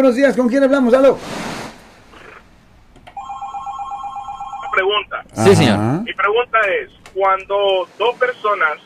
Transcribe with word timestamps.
Buenos 0.00 0.14
días, 0.14 0.36
¿con 0.36 0.48
quién 0.48 0.62
hablamos? 0.62 0.94
Aló. 0.94 1.18
pregunta. 4.72 5.24
Sí, 5.32 5.56
señor. 5.56 5.76
Mi 6.04 6.14
pregunta 6.14 6.60
es, 6.80 6.88
cuando 7.12 7.88
dos 7.98 8.14
personas 8.14 8.78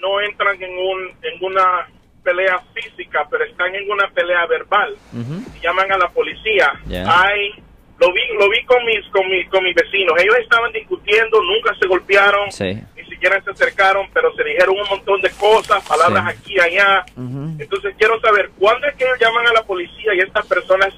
no 0.00 0.20
entran 0.20 0.54
en, 0.62 0.70
un, 0.70 1.08
en 1.20 1.44
una 1.44 1.88
pelea 2.22 2.60
física, 2.74 3.26
pero 3.28 3.42
están 3.44 3.74
en 3.74 3.90
una 3.90 4.08
pelea 4.10 4.46
verbal, 4.46 4.94
Ujú. 5.12 5.42
y 5.56 5.60
llaman 5.64 5.90
a 5.90 5.98
la 5.98 6.08
policía, 6.10 6.70
Ya. 6.86 7.02
hay, 7.08 7.50
lo 7.98 8.12
vi, 8.12 8.20
lo 8.38 8.48
vi 8.48 8.64
con 8.66 8.84
mis, 8.84 9.04
con 9.08 9.28
mis, 9.28 9.48
con 9.48 9.64
mis 9.64 9.74
vecinos, 9.74 10.14
ellos 10.16 10.36
estaban 10.40 10.70
discutiendo, 10.70 11.42
nunca 11.42 11.74
se 11.80 11.88
golpearon, 11.88 12.52
Sí. 12.52 12.80
Siquiera 13.26 13.42
se 13.44 13.50
acercaron, 13.50 14.06
pero 14.14 14.32
se 14.34 14.44
dijeron 14.44 14.76
un 14.76 14.88
montón 14.88 15.20
de 15.20 15.30
cosas, 15.30 15.84
palabras 15.88 16.24
Sí. 16.24 16.38
aquí 16.38 16.54
y 16.56 16.60
allá. 16.60 17.04
Ujú. 17.16 17.56
Entonces 17.58 17.94
quiero 17.98 18.20
saber, 18.20 18.50
¿cuándo 18.58 18.86
es 18.86 18.94
que 18.96 19.04
ellos 19.04 19.18
llaman 19.20 19.46
a 19.46 19.52
la 19.52 19.62
policía 19.62 20.14
y 20.14 20.20
estas 20.20 20.46
personas 20.46 20.92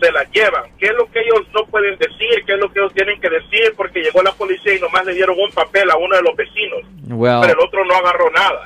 se 0.00 0.10
las 0.12 0.30
llevan? 0.32 0.64
¿Qué 0.78 0.86
es 0.86 0.94
lo 0.94 1.06
que 1.10 1.20
ellos 1.20 1.46
no 1.54 1.64
pueden 1.66 1.96
decir? 1.98 2.42
¿Qué 2.46 2.54
es 2.54 2.58
lo 2.58 2.70
que 2.72 2.80
ellos 2.80 2.92
tienen 2.94 3.20
que 3.20 3.28
decir? 3.30 3.74
Porque 3.76 4.00
llegó 4.00 4.22
la 4.22 4.32
policía 4.32 4.74
y 4.74 4.80
nomás 4.80 5.04
le 5.06 5.14
dieron 5.14 5.36
un 5.38 5.50
papel 5.52 5.90
a 5.90 5.96
uno 5.96 6.16
de 6.16 6.22
los 6.22 6.34
vecinos, 6.36 6.80
Well, 7.08 7.38
pero 7.42 7.52
el 7.60 7.66
otro 7.66 7.84
no 7.84 7.94
agarró 7.94 8.30
nada. 8.30 8.64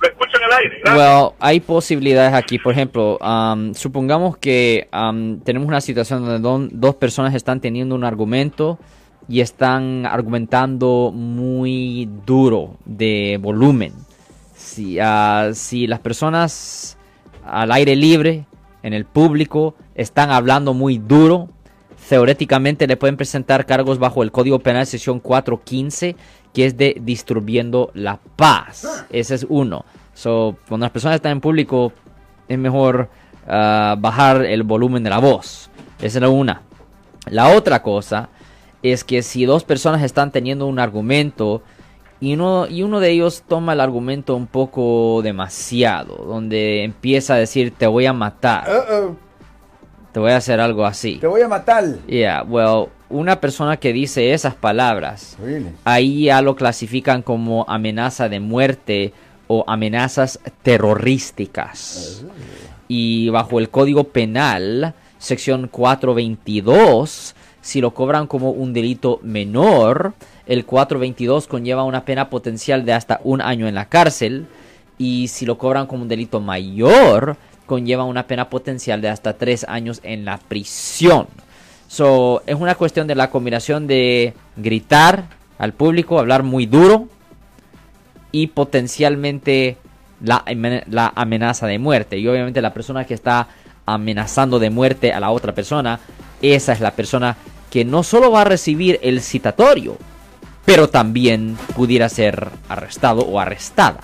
Lo 0.00 0.08
escuchan 0.08 0.40
el 0.44 0.52
aire. 0.52 0.80
Gracias. 0.84 0.98
well, 1.22 1.30
hay 1.38 1.60
posibilidades 1.60 2.34
aquí. 2.34 2.58
Por 2.58 2.72
ejemplo, 2.72 3.18
um, 3.18 3.72
supongamos 3.74 4.36
que 4.36 4.88
um, 4.92 5.38
tenemos 5.40 5.68
una 5.68 5.80
situación 5.80 6.24
donde 6.24 6.40
don- 6.40 6.70
dos 6.72 6.96
personas 6.96 7.34
están 7.36 7.60
teniendo 7.60 7.94
un 7.94 8.02
argumento 8.02 8.78
y 9.28 9.40
están 9.40 10.06
argumentando 10.06 11.12
muy 11.14 12.08
duro 12.26 12.76
de 12.84 13.38
volumen. 13.40 13.92
Si, 14.54 14.98
ah, 15.00 15.50
si 15.54 15.86
las 15.86 16.00
personas 16.00 16.96
al 17.44 17.72
aire 17.72 17.96
libre, 17.96 18.46
en 18.82 18.92
el 18.92 19.04
público, 19.04 19.74
están 19.94 20.30
hablando 20.30 20.74
muy 20.74 20.98
duro, 20.98 21.48
teóricamente 22.08 22.86
le 22.86 22.96
pueden 22.96 23.16
presentar 23.16 23.64
cargos 23.64 23.98
bajo 23.98 24.22
el 24.22 24.32
Código 24.32 24.58
Penal 24.58 24.86
sección 24.86 25.20
415, 25.20 26.16
que 26.52 26.66
es 26.66 26.76
de 26.76 26.96
distribuyendo 27.00 27.90
la 27.94 28.18
paz. 28.36 29.06
Ese 29.10 29.34
es 29.34 29.46
uno. 29.48 29.84
So, 30.14 30.56
cuando 30.68 30.84
las 30.84 30.90
personas 30.90 31.16
están 31.16 31.32
en 31.32 31.40
público, 31.40 31.92
es 32.48 32.58
mejor 32.58 33.08
ah, 33.46 33.96
bajar 33.98 34.44
el 34.44 34.62
volumen 34.62 35.02
de 35.02 35.10
la 35.10 35.18
voz. 35.18 35.70
Esa 35.98 36.18
es 36.18 36.22
la 36.22 36.28
una. 36.28 36.62
La 37.26 37.50
otra 37.50 37.82
cosa 37.82 38.28
es 38.82 39.04
que 39.04 39.22
si 39.22 39.44
dos 39.44 39.64
personas 39.64 40.02
están 40.02 40.30
teniendo 40.32 40.66
un 40.66 40.78
argumento 40.78 41.62
y 42.20 42.34
uno, 42.34 42.66
y 42.68 42.82
uno 42.82 43.00
de 43.00 43.10
ellos 43.10 43.42
toma 43.48 43.72
el 43.72 43.80
argumento 43.80 44.36
un 44.36 44.46
poco 44.46 45.20
demasiado, 45.22 46.16
donde 46.26 46.84
empieza 46.84 47.34
a 47.34 47.38
decir 47.38 47.72
te 47.76 47.86
voy 47.86 48.06
a 48.06 48.12
matar, 48.12 48.68
te 50.12 50.20
voy 50.20 50.30
a 50.32 50.36
hacer 50.36 50.60
algo 50.60 50.84
así. 50.86 51.16
te 51.18 51.26
voy 51.26 51.40
a 51.42 51.48
matar. 51.48 51.84
Yeah, 52.06 52.42
well, 52.44 52.88
una 53.08 53.40
persona 53.40 53.76
que 53.76 53.92
dice 53.92 54.32
esas 54.32 54.54
palabras, 54.54 55.36
Really? 55.42 55.70
ahí 55.84 56.24
ya 56.24 56.42
lo 56.42 56.54
clasifican 56.54 57.22
como 57.22 57.64
amenaza 57.68 58.28
de 58.28 58.40
muerte 58.40 59.12
o 59.48 59.64
amenazas 59.66 60.38
terrorísticas. 60.62 62.24
Y 62.88 63.28
bajo 63.30 63.58
el 63.58 63.68
Código 63.70 64.04
Penal, 64.04 64.94
sección 65.18 65.68
422, 65.68 67.34
si 67.62 67.80
lo 67.80 67.94
cobran 67.94 68.26
como 68.26 68.50
un 68.50 68.72
delito 68.72 69.20
menor, 69.22 70.14
el 70.46 70.66
422 70.66 71.46
conlleva 71.46 71.84
una 71.84 72.04
pena 72.04 72.28
potencial 72.28 72.84
de 72.84 72.92
hasta 72.92 73.20
un 73.22 73.40
año 73.40 73.68
en 73.68 73.76
la 73.76 73.88
cárcel. 73.88 74.46
Y 74.98 75.28
si 75.28 75.46
lo 75.46 75.56
cobran 75.58 75.86
como 75.86 76.02
un 76.02 76.08
delito 76.08 76.40
mayor, 76.40 77.36
conlleva 77.66 78.04
una 78.04 78.26
pena 78.26 78.50
potencial 78.50 79.00
de 79.00 79.08
hasta 79.08 79.34
tres 79.34 79.64
años 79.68 80.00
en 80.02 80.24
la 80.24 80.38
prisión. 80.38 81.28
So, 81.86 82.42
es 82.46 82.56
una 82.56 82.74
cuestión 82.74 83.06
de 83.06 83.14
la 83.14 83.30
combinación 83.30 83.86
de 83.86 84.34
gritar 84.56 85.24
al 85.58 85.72
público, 85.72 86.18
hablar 86.18 86.42
muy 86.42 86.66
duro 86.66 87.06
y 88.32 88.48
potencialmente 88.48 89.76
la, 90.20 90.44
la 90.90 91.12
amenaza 91.14 91.68
de 91.68 91.78
muerte. 91.78 92.18
Y 92.18 92.26
obviamente 92.26 92.60
la 92.60 92.74
persona 92.74 93.04
que 93.04 93.14
está 93.14 93.46
amenazando 93.86 94.58
de 94.58 94.70
muerte 94.70 95.12
a 95.12 95.20
la 95.20 95.30
otra 95.30 95.54
persona, 95.54 96.00
esa 96.40 96.72
es 96.72 96.80
la 96.80 96.90
persona 96.92 97.36
que 97.72 97.84
no 97.86 98.02
solo 98.02 98.30
va 98.30 98.42
a 98.42 98.44
recibir 98.44 99.00
el 99.02 99.22
citatorio, 99.22 99.96
pero 100.66 100.90
también 100.90 101.56
pudiera 101.74 102.10
ser 102.10 102.50
arrestado 102.68 103.22
o 103.22 103.40
arrestada. 103.40 104.00